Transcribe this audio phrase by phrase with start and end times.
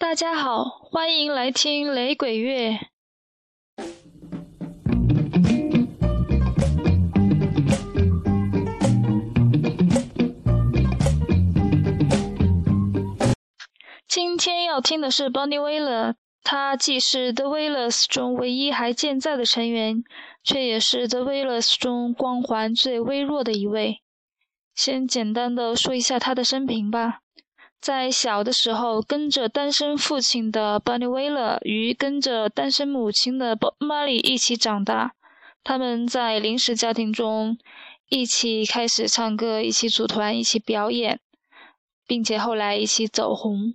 [0.00, 2.78] 大家好，欢迎来听雷鬼乐。
[14.06, 20.04] 今天要听的是 Bonnie Wailer，他既是 The Wailers 中唯一还健在的成员，
[20.44, 24.02] 却也是 The Wailers 中光环最微弱的一位。
[24.76, 27.22] 先简单的说一下他的生平吧。
[27.80, 35.14] 在小的时候，跟着单身父亲的 Bonnie Wailer 与跟着单身母亲的 Bob Marley 一起长大。
[35.62, 37.56] 他们在临时家庭中
[38.08, 41.20] 一起开始唱歌，一起组团，一起表演，
[42.06, 43.74] 并且后来一起走红。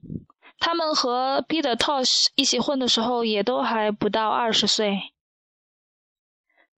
[0.59, 5.12] 他们和 Peter Tosh 一起混的时候，也都还不到二十岁。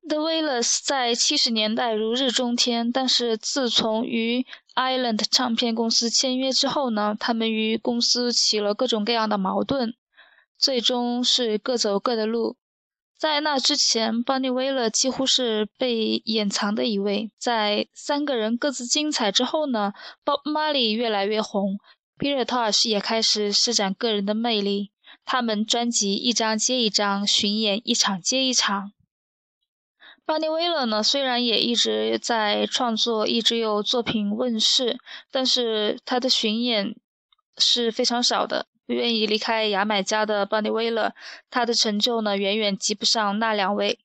[0.08, 9.96] The Wailers 在七十年代如日中天，但是自从与 Island 唱片公司签约之后呢，他们与公司起了各种各样的矛盾，
[10.60, 12.55] 最终是各走各的路。
[13.18, 17.32] 在那之前，Bonnie Wailer 几乎是被掩藏的一位。
[17.40, 19.93] 在三个人各自精彩之后呢
[20.24, 21.80] ，Bob Marley 越来越红
[22.20, 24.91] ，Peter Tosh 也开始施展个人的魅力，
[25.26, 28.91] 他们专辑一张接一张，巡演一场接一场。
[30.26, 34.98] 巴尼威勒呢，虽然也一直在创作，一直有作品问世，
[35.31, 36.95] 但是他的巡演
[37.57, 38.65] 是非常少的。
[38.87, 41.13] 不愿意离开牙买加的巴尼威勒，
[41.49, 43.99] 他的成就呢，远远及不上那两位。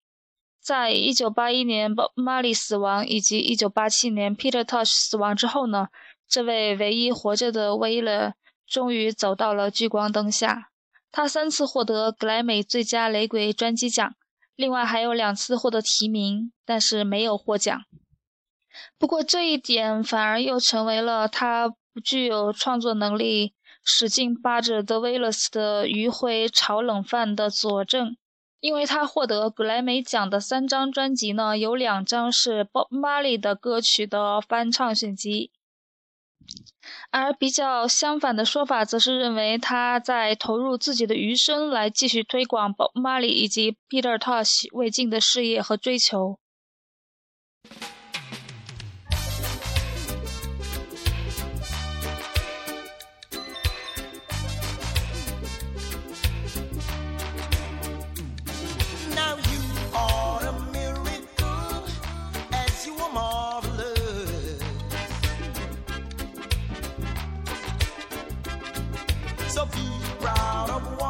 [0.62, 5.88] 在一九八一年巴马里死亡，以及一九八七年 Peter Tosh 死亡之后呢，
[6.28, 8.34] 这位唯一活着的威勒
[8.66, 10.68] 终于走到了聚光灯下。
[11.10, 14.14] 他三次获得格莱美最佳雷鬼专辑奖。
[14.60, 17.82] 另外还有两次获得提名，但是没有获奖。
[18.98, 28.18] 不过这一点反而又成为了他不具有创作能力、使劲扒着 The w a l l s 的余晖炒冷饭的佐证。
[28.60, 35.50] 因为他获得格莱美奖的三张专辑呢，有两张是 Bob Marley 的歌曲的翻唱选集。
[37.10, 46.38] 而比较相反的说法，则是认为他在投入自己的余生来继续推广 Bob Marley 以及 Peter Tosh 未尽的事业和追求。
[69.50, 69.82] So be
[70.20, 71.09] proud of what.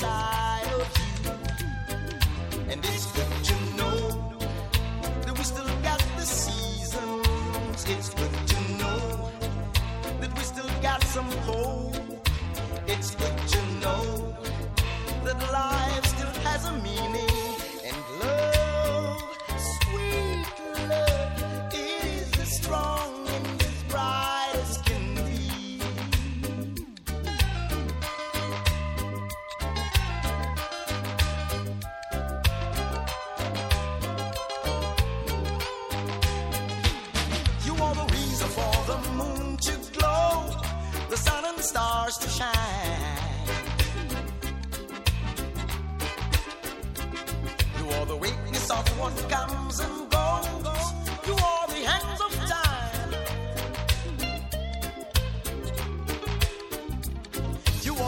[0.00, 1.07] Eu de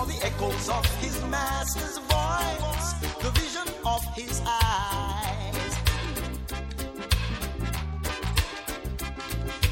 [0.00, 2.92] for the echoes of his master's voice,
[3.22, 5.72] the vision of his eyes.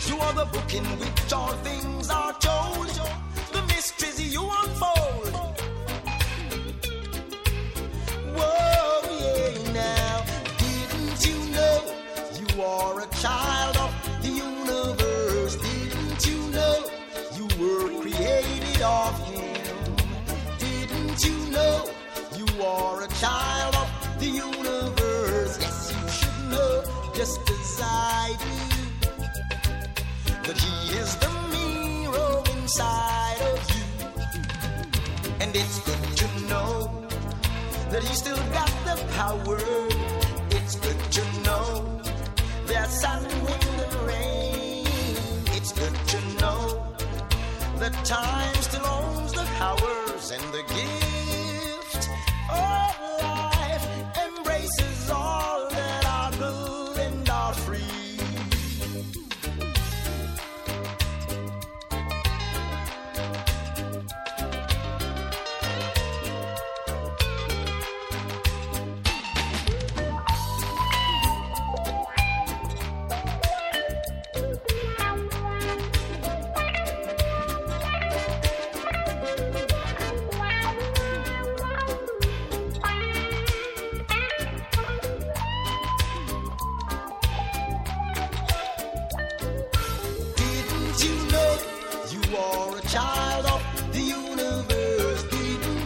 [0.06, 2.88] You are the book in which all things are told,
[3.52, 4.87] the mysteries you unfold.
[37.98, 39.58] That he still got the power.
[40.50, 42.00] It's good to know
[42.66, 44.86] that sun, wind, and rain.
[45.56, 46.86] It's good to know
[47.80, 51.07] that time still owns the powers and the gift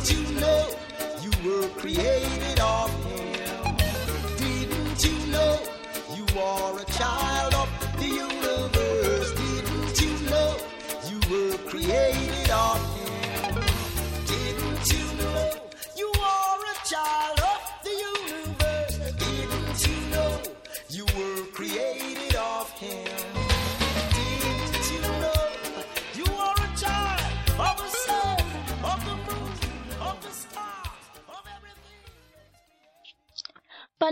[0.04, 0.66] Didn't you know
[1.22, 3.76] you were created of Him?
[4.36, 5.60] Didn't you know
[6.16, 7.31] you are a child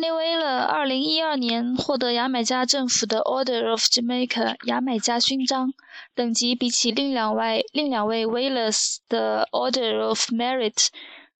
[0.00, 5.74] 班尼威勒二零一二年获得牙买加政府的 Order of Jamaica 牙买加勋章，
[6.14, 10.86] 等级比起另两位另两位 Wailers 的 Order of Merit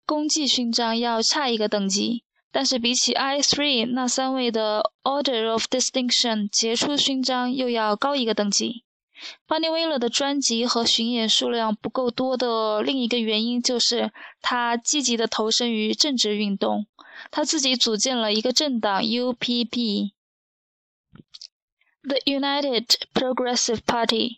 [0.04, 2.22] 功绩勋章要差一个等级，
[2.52, 8.84] 但是比起 I three 那三位的 Order of Distinction 杰出勋章又要高一个等级。
[9.46, 16.86] 巴尼威勒的专辑和巡演数量不够多的另一个原因就是他积极的投身于政治运动。
[17.30, 20.10] 他自己组建了一个政党 UPP，The
[22.24, 24.36] United Progressive Party，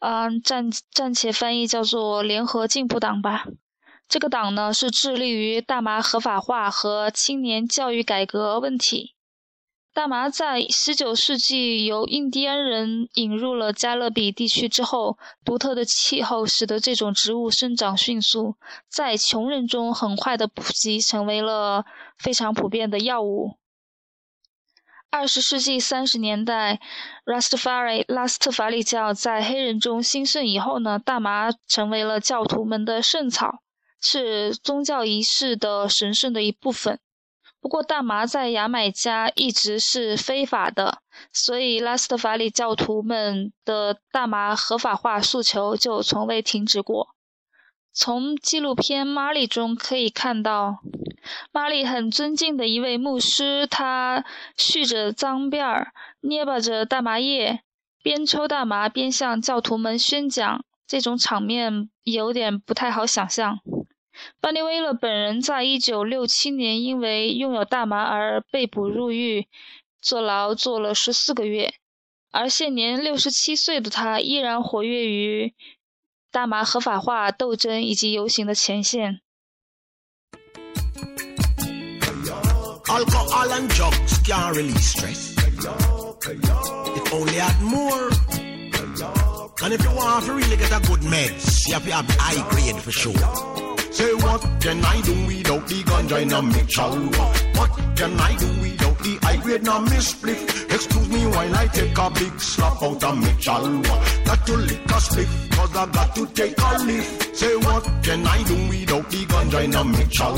[0.00, 3.46] 嗯，暂暂且翻译叫做联合进步党吧。
[4.06, 9.14] 这个党呢是致力于大麻合法化和青年教育改革问题。
[10.00, 18.54] 大麻在19世纪由印第安人引入了加勒比地区之后，独特的气候使得这种植物生长迅速，
[18.88, 21.84] 在穷人中很快的普及，成为了
[22.16, 23.58] 非常普遍的药物。
[25.10, 26.80] 二十世纪三十年代
[27.26, 33.58] ，Rastafari 拉斯特法里教在黑人中兴盛以后呢，大麻成为了教徒们的圣草，
[34.00, 36.98] 是宗教仪式的神圣的一部分。
[37.60, 41.02] 不过，大麻在牙买加一直是非法的，
[41.32, 47.08] 所以拉斯特法里教徒们的大麻合法化诉求就从未停止过。
[47.92, 50.78] 从纪录片《玛丽》中可以看到，
[51.52, 54.24] 玛丽很尊敬的一位牧师，他
[54.56, 57.60] 蓄着脏辫儿，捏巴着大麻叶，
[58.02, 63.58] 边抽大麻边向教徒们宣讲，这种场面有点不太好想象。
[64.40, 69.46] 班尼威勒本人在一九六七年因为拥有大麻而被捕入狱，
[70.00, 71.74] 坐牢坐了十四个月。
[72.32, 75.52] 而现年六十七岁的他依然活跃于
[76.30, 79.20] 大麻合法化斗争以及游行的前线。
[94.00, 96.90] Say what can I do without the ganja in a mixture?
[97.58, 100.40] What can I do without the high grade in a spliff?
[100.74, 103.60] Excuse me while I take a big slap out of mixture.
[104.24, 107.36] Got to lick a spliff, cause I got to take a lift.
[107.36, 110.32] Say what can I do without the ganja in a mixture?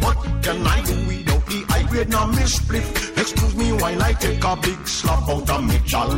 [0.00, 3.18] What can I do without the high grade in a spliff?
[3.20, 6.08] Excuse me while I take a big slap out of mixture.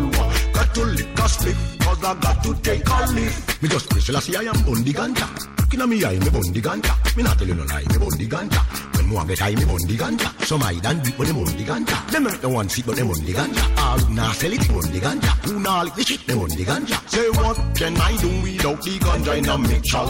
[0.54, 3.82] Got to lick a spliff, cause I got to take a lift.
[3.90, 5.55] Special see I am on the ganja.
[5.68, 7.16] At me eye, me bun the ganja.
[7.16, 8.96] Me not tell you no lie, me bun the ganja.
[8.96, 10.44] When more get high, me bun the ganja.
[10.44, 12.10] Some hide and deep, but them bun the ganja.
[12.10, 13.78] Them make the one seat, but them bun the ganja.
[13.78, 15.30] All who nah sell it, bun the ganja.
[15.46, 17.10] Who nah lick the shit, them bun the ganja.
[17.10, 20.06] Say what can I do without the ganja in a mixture?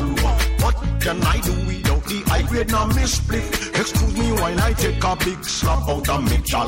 [0.63, 3.81] What can I do without the high grade a spliff?
[3.81, 6.67] Excuse me while I take a big slap out of mixture.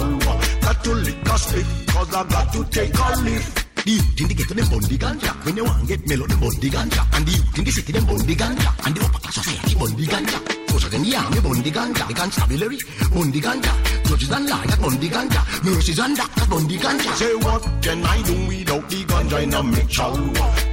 [0.60, 3.67] Got to lick a spliff, cause I got to take a lift.
[3.84, 5.32] The youth in the ghetto, them bun the ganja.
[5.44, 7.02] When they want get mellow, them bun the ganja.
[7.14, 8.70] And the youth in the city, them bun the ganja.
[8.86, 10.38] And the upper class society bun the ganja.
[10.68, 12.08] Closer than the army, bun the ganja.
[12.08, 12.78] The constabulary,
[13.14, 13.72] bun the ganja.
[14.04, 15.40] Judges and lawyers, bun the ganja.
[15.64, 17.10] Nurses and doctors, bun the ganja.
[17.16, 20.12] Say what can I do without the ganja in a mixture?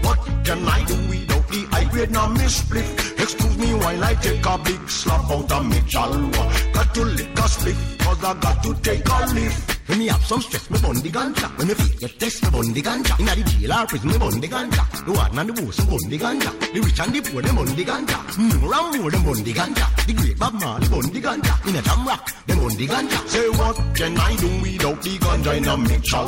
[0.03, 2.89] What can I do without the high grade na me spliff?
[3.19, 6.73] Excuse me while I take a big slap out of chalwa.
[6.73, 9.74] Got to lick a spliff, cause I got to take a lift.
[9.87, 11.47] When me have some stress, me bun the ganja.
[11.57, 13.19] When me feel get test, me bun the ganja.
[13.19, 15.05] Inna the jail or prison, me bun the ganja.
[15.05, 16.51] The warden and the boss, me bun the ganja.
[16.73, 18.17] The rich and the poor, them bun the ganja.
[18.37, 19.85] More and more, them bun the ganja.
[20.07, 21.53] The great Bob Marley bun the ganja.
[21.69, 23.19] In a jam rock, them bun the ganja.
[23.29, 26.25] Say what can I do without the ganja in a mixture?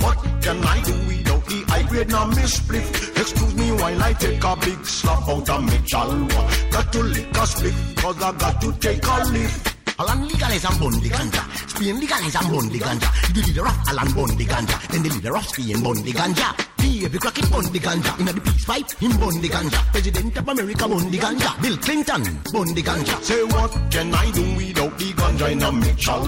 [0.00, 2.88] What can I do without the high grade na me spliff?
[3.20, 6.72] Excuse me while I take a big slap out of me chalwa.
[6.72, 9.75] Got to lick a spliff, cause I got to take a lift.
[9.98, 11.42] Alan legalize and bun the ganja.
[11.68, 13.08] Spain legalize and bun the ganja.
[13.32, 14.76] The leader of Alan bun the ganja.
[14.88, 16.52] Then the leader of Spain bun the ganja.
[16.76, 18.18] Baby Crockett bun the ganja.
[18.20, 19.80] In the peace pipe, him bun the ganja.
[19.92, 21.62] President of America bun the ganja.
[21.62, 22.22] Bill Clinton
[22.52, 23.22] bun the ganja.
[23.22, 26.20] Say what can I do without the ganja in a mixture?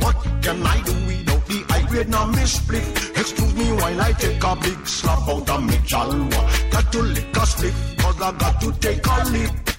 [0.00, 2.84] What can I do without the high grade na me split?
[3.14, 6.72] Excuse me while I take a big slap out of chalwa.
[6.72, 9.72] Got to lick a split, cause I got to take a lick.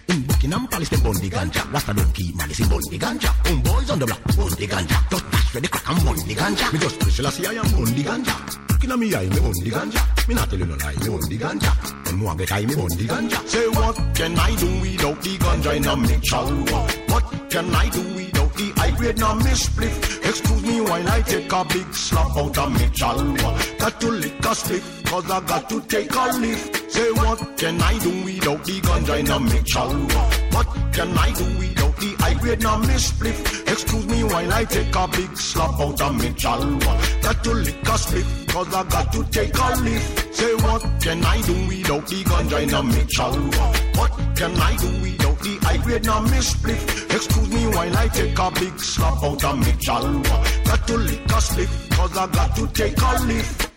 [0.44, 1.72] In Palace, them bun the ganja.
[1.72, 3.28] Rasta don't keep malice, him bun the ganja.
[3.48, 5.10] Home boys on the block, bun the ganja.
[5.10, 6.74] Just dash the crack and bun the ganja.
[6.74, 8.64] Me just special see I am bun the ganja.
[8.84, 10.28] At me eye, me bun the ganja.
[10.28, 11.72] Me not tell you no lie, me bun the ganja.
[12.06, 13.48] When more get high, me bun the ganja.
[13.48, 16.46] Say what can I do without the ganja in a mixture?
[17.08, 19.98] What can I do without the high grade na me split?
[20.28, 23.80] Excuse me while I take a big slap out of me chalwa.
[23.80, 26.92] Got to lick a split, cause I got to take a lift.
[26.92, 30.33] Say what can I do without the ganja in a mixture?
[30.52, 33.36] What can I do without the high grade na me split?
[33.68, 37.22] Excuse me while I take a big slap out of me chalwa.
[37.24, 40.36] Got to lick a split, cause I got to take a lift.
[40.36, 43.24] Say what can I do without the ganja in a mixture?
[43.98, 46.82] What can I do without the high grade na me split?
[47.12, 50.66] Excuse me while I take a big slap out of me chalwa.
[50.66, 53.73] Got to lick a split, cause I got to take a lift.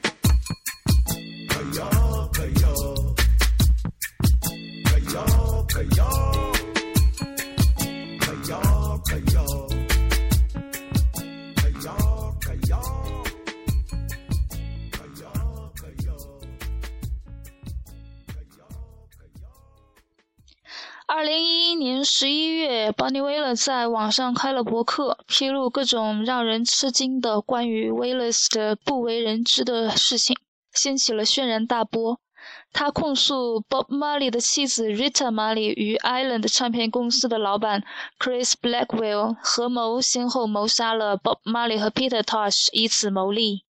[22.92, 30.36] ，Bonnie Wailer 在网上开了博客，披露各种让人吃惊的关于 Wailers 的不为人知的事情，
[30.72, 32.18] 掀起了轩然大波。
[32.72, 37.82] 他控诉 Bob Marley 的妻子 Rita Marley 与 Island 唱片公司的老板
[38.18, 43.65] Chris Blackwell 合谋，先后谋杀了 Bob Marley 和 Peter Tosh，以此牟利。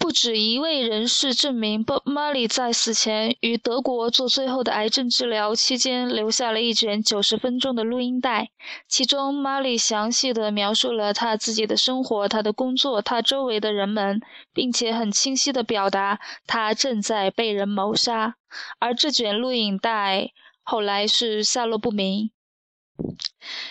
[0.00, 8.48] 不止一位人士证明，Bob Marley 在死前于德国做最后的癌症治疗期间，留下了一卷九十分钟的录音带，
[8.88, 14.20] 其中 Marley 详细的描述了他自己的生活、他的工作、他周围的人们，
[14.54, 18.36] 并且很清晰的表达他正在被人谋杀。
[18.78, 20.30] 而这卷录影带
[20.62, 22.30] 后来是下落不明。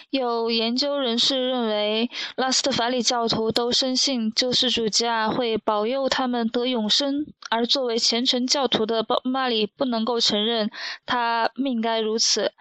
[0.10, 10.70] 有研究人士认为，拉斯特法里教徒都深信救世主家会保佑他们得永生，而作为虔诚教徒的鲍马里不能够承认
[11.06, 12.52] 他命该如此，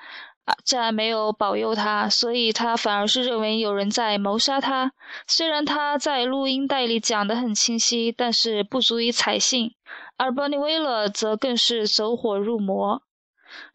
[0.44, 4.92] 啊，竟然没有保佑他，所以他反而是认为有人在谋杀他。
[5.26, 9.72] 虽然他在录音带里讲得很清晰，但是不足以采信，
[10.16, 13.02] 而 Bonnie w e l e r 则更是走火入魔。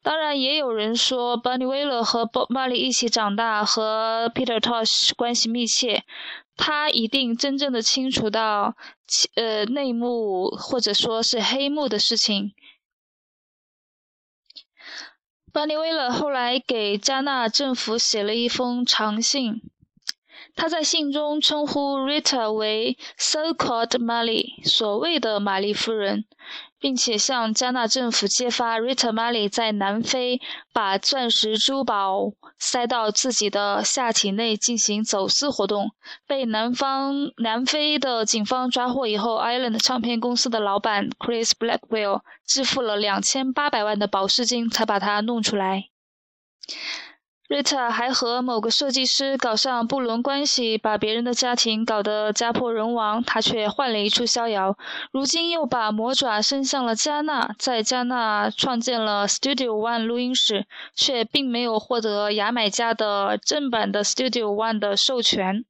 [0.02, 6.04] 当然，也有人说，Bunny Wailer 和 Bob Marley 一起长大，和 Peter Tosh 关系密切，
[6.58, 8.76] 他一定真正的清楚到
[9.36, 12.54] 呃内幕或者说是黑幕的事情。
[15.54, 19.62] Bunny Wailer 后来给加纳政府写了一封长信，
[20.56, 26.26] 他在信中称呼 Rita 为 “so-called Mary，所谓的玛丽夫人。
[26.84, 30.42] 并且向加纳政府揭发 Rita Marley 在南非
[30.74, 35.92] 把钻石珠宝塞到自己的下体内进行走私活动，
[36.28, 45.86] 被南方南非的警方抓获以后，Island 唱片公司的老板 Chris Blackwell 支付了两千八百万的保释金才把它弄出来。
[47.54, 54.76] Rita 还和某个设计师搞上不伦关系，把别人的家庭搞得家破人亡，他却换了一处逍遥。
[55.12, 65.64] 如今又把魔爪伸向了加纳，在加纳创建了 Studio One 录音室，却并没有获得牙买加的正版的 Studio One 的授权。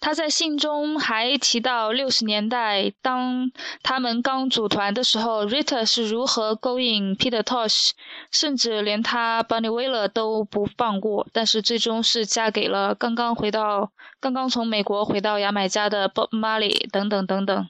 [0.00, 3.50] 他在信中还提到，六十年代当
[3.82, 7.90] 他们刚组团的时候，Rita 是如何勾引 Peter Tosh，
[8.30, 11.26] 甚至连他 Bunny Wailer 都不放过。
[11.32, 17.68] 但是最终是嫁给了刚刚回到、刚刚从美国回到牙买加的 Bob Marley 等等等等。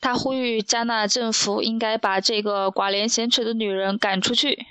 [0.00, 4.66] 他呼吁加纳政府应该把这个寡廉鲜耻的女人赶出去。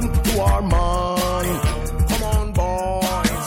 [0.00, 1.60] Woman to our man.
[2.08, 3.46] Come on, boys.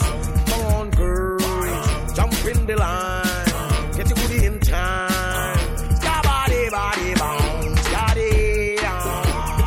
[0.50, 2.14] Come on, girls.
[2.16, 3.94] Jump in the line.
[3.96, 5.58] Get your booty in time.
[6.00, 7.82] Scabody, body, bounce.
[7.88, 8.76] Scotty,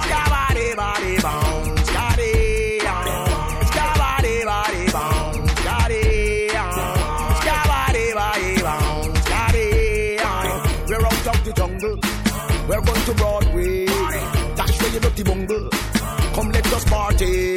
[0.06, 1.88] Scabody, body, bounce.
[1.90, 2.32] Scotty,
[3.70, 5.52] Scabody, body, bounce.
[5.60, 6.02] Scotty,
[7.42, 9.20] Scabody, body, bounce.
[9.26, 9.68] Scotty,
[10.88, 11.96] We're out of the jungle.
[12.68, 13.86] We're going to Broadway.
[14.56, 15.61] That's where you look the bungle.
[17.22, 17.51] Hey.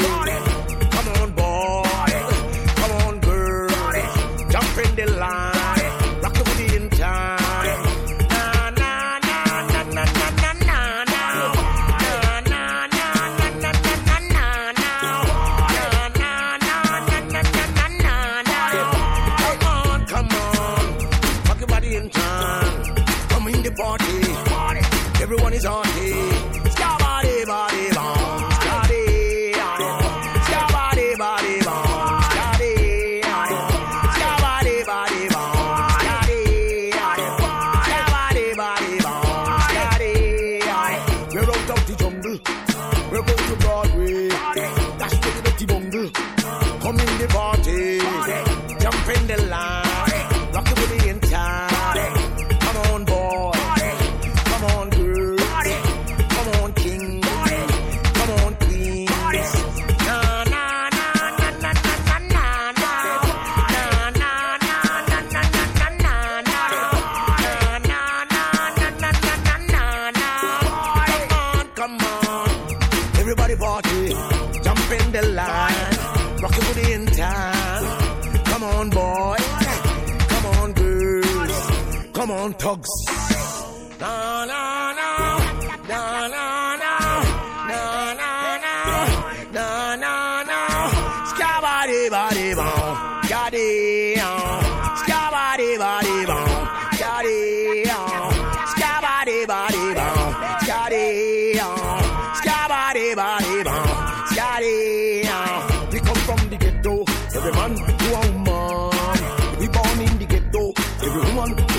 [104.36, 105.26] Bong, yaddy.
[105.26, 107.04] Uh, we come from the ghetto,
[107.36, 109.60] every man to a woman.
[109.60, 111.74] We born in the ghetto, every woman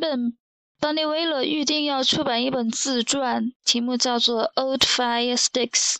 [0.00, 0.36] 本
[0.80, 5.94] Bunny Wailer 预定要出版一本自传，题目叫做《Old Fire Sticks》，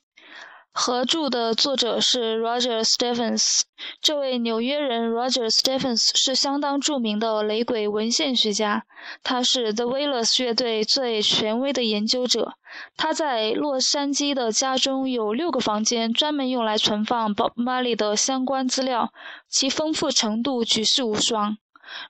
[0.73, 3.63] 合著的作者是 Roger Stephens。
[4.01, 8.85] 这位纽约人 Roger Stephens 是相当著名的雷鬼文献学家，
[9.25, 12.53] 他是 The Wailers 乐队最权威的研究者。
[12.97, 19.13] 他在洛杉矶的家中有六个房间，专门用来存放 Bob Marley 的相关资料，
[19.49, 21.57] 其丰富程度举世无双。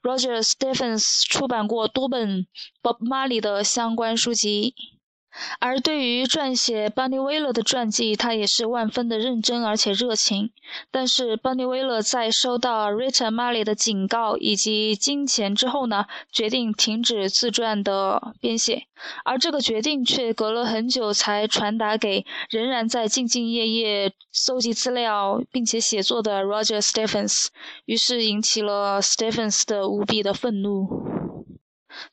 [0.02, 2.46] Roger Stephens 出版过多本
[2.82, 4.74] Bob Marley 的相关书籍。
[5.60, 10.50] 而对于撰写 Bunny Wailer 的传记，他也是万分的认真而且热情。
[10.90, 18.84] 但是 Bunny Wailer 在收到 Rita Marley 的警告以及金钱之后呢，决定停止自传的编写。
[19.24, 27.46] 而这个决定却隔了很久才传达给仍然在兢兢业业搜集资料并且写作的 Roger Stephens，
[27.84, 31.07] 于是引起了 Stephens 的无比的愤怒。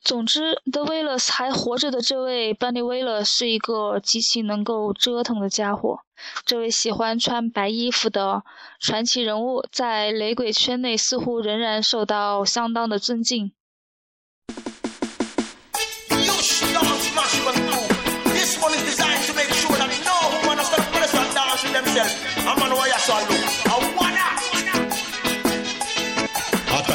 [0.02, 6.00] 总之，The Wailers 还活着的这位 Bunny Wailer 是一个极其能够折腾的家伙。
[6.44, 8.42] 这位喜欢穿白衣服的
[8.80, 13.52] 传奇人物，在雷鬼圈内似乎仍然受到相当的尊敬。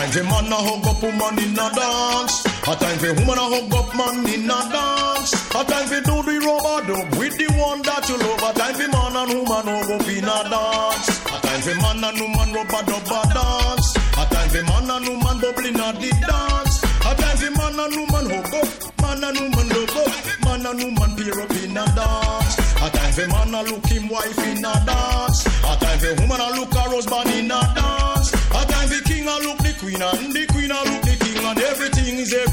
[0.01, 2.50] time for man a hug up woman in a dance.
[2.61, 5.33] A time for woman a hug up man in a dance.
[5.49, 8.37] A time for do the rubber dub with the one that you love.
[8.37, 11.09] A time for man and woman hug up in a dance.
[11.25, 13.97] A time for man and woman rubber dub a dance.
[14.13, 16.85] A time for man and woman bubbling at the dance.
[17.01, 18.69] A time for man and woman hug up,
[19.01, 20.13] man and woman love up,
[20.45, 22.53] man and woman pair up in a dance.
[22.77, 25.49] A time for man a look him wife in a dance.
[25.65, 28.29] A time for woman a look her husband in a dance.
[28.53, 30.50] A time for king a look the queen and the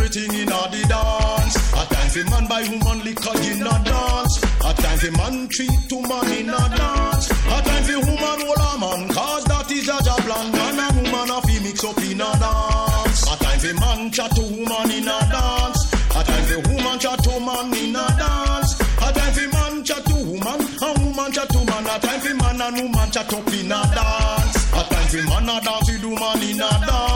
[0.08, 1.56] everything in a the dance.
[1.72, 4.42] A time for man buy woman liquor in a dance.
[4.64, 7.30] A time for man treat to man in a dance.
[7.30, 10.54] A time for woman hold a man cause that is a job plan.
[10.54, 13.22] And woman a fi mix up in a dance.
[13.28, 15.80] A time for man chat to woman in a dance.
[16.16, 18.80] A time for woman chat to man in a dance.
[18.80, 21.84] A time for man chat to woman and woman chat to man.
[21.84, 24.56] A time for man and woman chat up in a dance.
[24.72, 27.07] A time for man a dance with woman in a dance.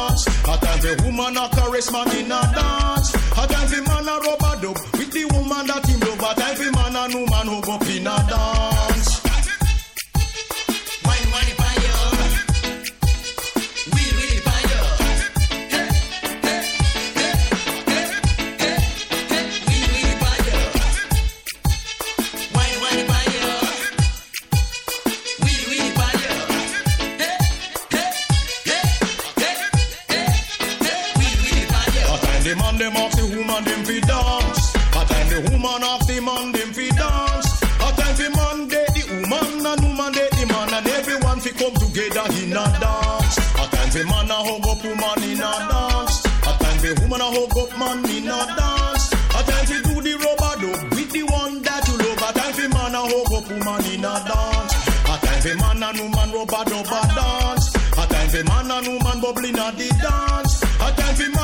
[1.91, 3.15] Woman man in a dance.
[3.15, 6.21] A time for man a rub a dub with the woman that him love.
[6.21, 8.82] A time for man and woman hug up in a dance.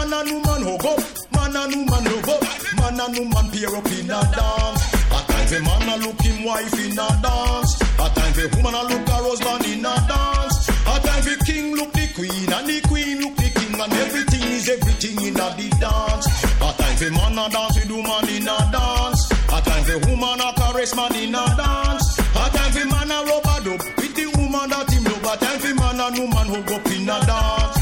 [0.08, 2.42] Man and woman hug up, man and woman hug up,
[2.76, 4.82] man and woman pair up in a dance.
[5.12, 7.80] A time fi man a look wife in a dance.
[8.00, 10.68] A time fi woman a look her husband in a dance.
[10.88, 14.48] A time the king look the queen and the queen look the king and everything
[14.48, 16.26] is everything in a the dance.
[16.56, 19.28] A time fi man a dance with woman in a dance.
[19.52, 22.18] A time fi woman a caress man in a dance.
[22.18, 25.28] A time fi man a rub a dub with the woman that him love.
[25.28, 27.77] A time fi man and woman hug up in a dance.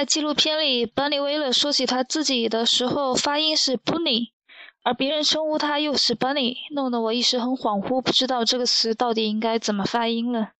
[0.00, 4.30] 在纪录片里，Bunny Wailer 说起他自己的时候，发音是 Bunny，
[4.82, 10.52] 而别人称呼他又是 Bunny，弄得我一时很恍惚，不知道这个词到底应该怎么发音了。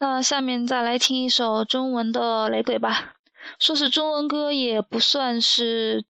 [0.00, 3.14] 那下面再来听一首中文的雷鬼吧。
[3.60, 6.04] 说是中文歌也不算是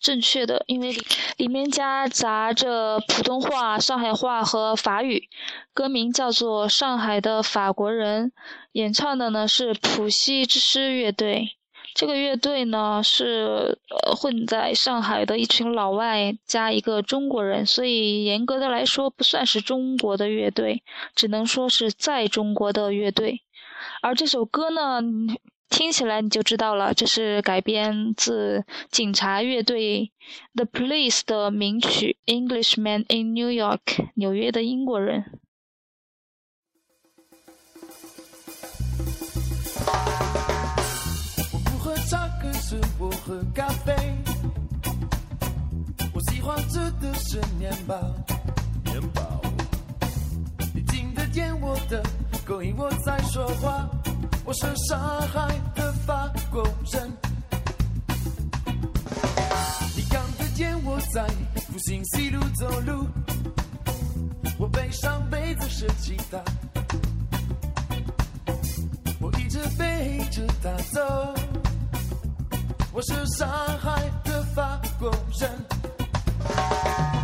[0.00, 1.00] 正确的，因为里
[1.36, 5.28] 里面夹杂着普通话、上海话和法语。
[5.72, 8.30] 歌名叫做《上海的法国人》，
[8.72, 11.56] 演唱的呢是浦西之诗乐队。
[11.94, 20.82] 这个乐队呢是呃混在上海的一群老外加一个中国人，所以严格的来说不算是中国的乐队，
[21.14, 23.42] 只能说是在中国的乐队。
[24.02, 25.00] 而这首歌呢，
[25.68, 30.12] 听起来你就知道了，这是改编自警察乐队
[30.54, 33.80] The Police 的名曲《Englishman in New York》
[34.14, 35.40] 纽约的英国人。
[42.70, 43.92] 是我喝咖啡。
[46.14, 47.96] 我喜欢吃的是面包，
[48.84, 49.40] 面包。
[50.72, 52.00] 你听得见我的
[52.46, 53.90] 口音，我在说话。
[54.44, 57.12] 我是上海的法国人。
[59.96, 63.04] 你看得见我在复兴西路走路，
[64.60, 66.38] 我背上背的是吉他。
[69.18, 71.39] 我一直背着它走。
[72.92, 73.48] 我是上
[73.78, 77.19] 海的法国人。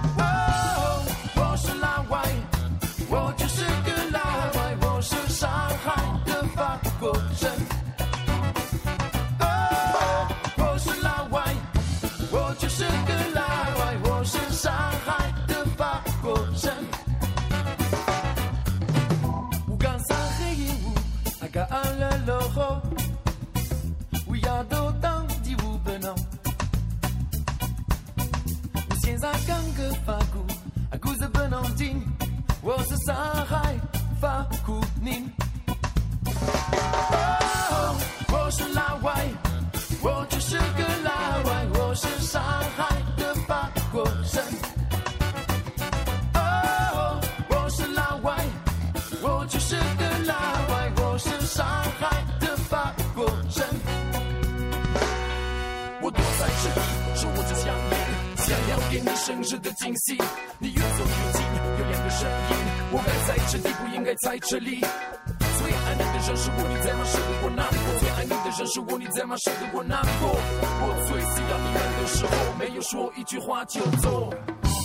[59.07, 60.19] 你生日的惊喜。
[60.59, 61.41] 你越走越近，
[61.79, 62.57] 有两个声音，
[62.91, 64.81] 我该在这里，不应该在这里。
[64.81, 67.05] 最爱你的人是我，你在吗？
[67.05, 67.87] 舍得我难过。
[68.01, 69.37] 最爱你的人是我，你在吗？
[69.37, 70.35] 舍得我难过。
[70.83, 74.29] 我最需要你们的时候，没有说一句话就走。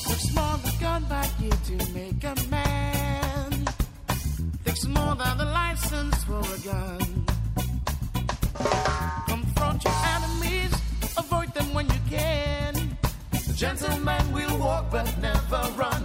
[0.06, 3.66] Takes more than gun like you to make a man.
[4.64, 7.26] Takes more than the license for a gun.
[9.26, 10.72] Confront your enemies,
[11.18, 12.51] avoid them when you can.
[13.62, 16.04] Gentlemen we'll walk but never run.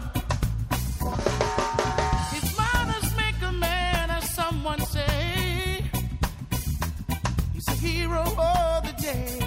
[2.31, 5.83] His manners make a man, as someone say.
[7.55, 9.41] He's a hero of the day.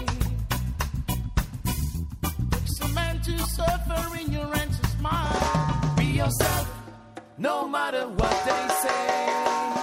[2.50, 5.93] Takes a man to suffer in your and to smile.
[5.95, 6.67] Be yourself,
[7.38, 9.79] no matter what they say.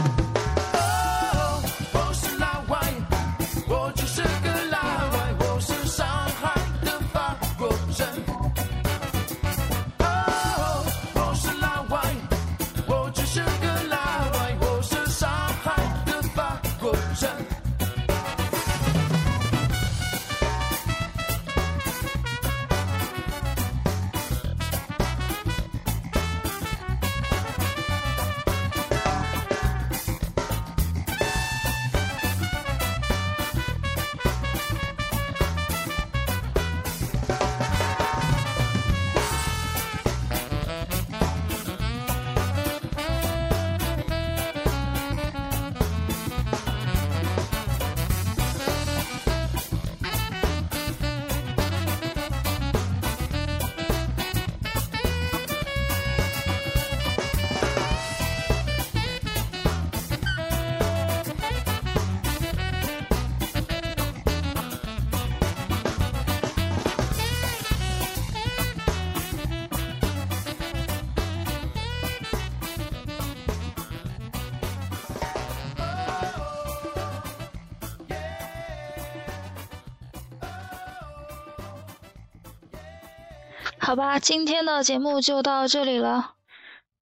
[83.86, 86.34] 好吧，今天的节目就到这里了，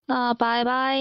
[0.05, 0.99] 那拜拜。